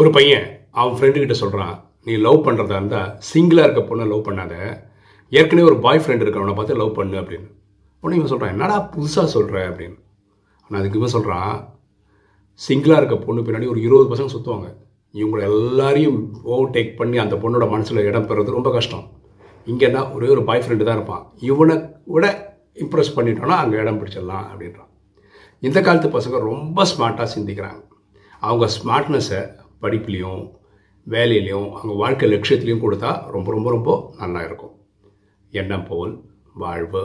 ஒரு 0.00 0.10
பையன் 0.16 0.44
அவன் 0.80 0.94
ஃப்ரெண்டுக்கிட்ட 0.98 1.34
சொல்கிறான் 1.40 1.74
நீ 2.06 2.12
லவ் 2.26 2.44
பண்ணுறதா 2.46 2.76
இருந்தால் 2.80 3.10
சிங்கிளாக 3.30 3.66
இருக்க 3.66 3.82
பொண்ணை 3.88 4.04
லவ் 4.12 4.26
பண்ணாத. 4.28 4.54
ஏற்கனவே 5.38 5.66
ஒரு 5.70 5.76
பாய் 5.84 6.00
ஃப்ரெண்ட் 6.02 6.22
இருக்கிறவனை 6.24 6.54
பார்த்து 6.58 6.78
லவ் 6.82 6.96
பண்ணு 6.98 7.16
அப்படின்னு. 7.22 7.48
உடனே 8.02 8.18
இவன் 8.20 8.32
சொல்கிறான் 8.32 8.54
என்னடா 8.54 8.76
புதுசாக 8.94 9.26
சொல்கிற 9.34 9.58
அப்படின்னு. 9.68 9.98
ஆனால் 10.64 10.78
அதுக்கு 10.80 10.98
இவன் 11.00 11.14
சொல்கிறான் 11.16 11.52
சிங்கிளாக 12.60 13.00
இருக்க 13.00 13.18
பொண்ணு 13.26 13.44
பின்னாடி 13.46 13.68
ஒரு 13.74 13.80
இருபது 13.86 14.08
பசங்க 14.12 14.32
சுற்றுவாங்க 14.36 14.68
இவங்களை 15.20 15.42
எல்லாரையும் 15.50 16.18
ஓவர் 16.52 16.74
டேக் 16.74 16.92
பண்ணி 17.00 17.16
அந்த 17.24 17.36
பொண்ணோட 17.42 17.64
மனசில் 17.74 18.06
இடம் 18.08 18.28
பெறது 18.28 18.56
ரொம்ப 18.58 18.70
கஷ்டம். 18.76 19.06
இங்கேன்னா 19.66 20.02
ஒரே 20.16 20.28
ஒரு 20.34 20.42
பாய் 20.48 20.62
ஃப்ரெண்டு 20.64 20.86
தான் 20.88 20.98
இருப்பான். 20.98 21.24
இவனை 21.50 21.76
விட 22.14 22.26
இம்ப்ரெஸ் 22.82 23.16
பண்ணிட்டோன்னா 23.16 23.56
அங்கே 23.62 23.82
இடம் 23.82 23.98
பிடிச்சிடலாம் 24.00 24.46
அப்படின்றான். 24.50 24.90
இந்த 25.66 25.78
காலத்து 25.80 26.08
பசங்க 26.18 26.38
ரொம்ப 26.52 26.86
ஸ்மார்ட்டாக 26.92 27.28
சிந்திக்கிறாங்க. 27.36 27.82
அவங்க 28.46 28.66
ஸ்மார்ட்னஸை 28.78 29.40
படிப்புலேயும் 29.82 30.42
வேலையிலையும் 31.06 31.68
அவங்க 31.72 31.94
வாழ்க்கை 31.94 32.28
லட்சியத்துலேயும் 32.28 32.84
கொடுத்தா 32.84 33.10
ரொம்ப 33.30 33.48
ரொம்ப 33.50 33.70
ரொம்ப 33.70 33.92
நல்லா 34.18 34.42
இருக்கும் 34.42 34.74
எண்ணம் 35.52 35.86
போல் 35.86 36.12
வாழ்வு 36.54 37.02